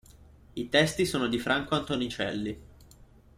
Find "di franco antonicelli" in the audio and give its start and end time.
1.27-2.59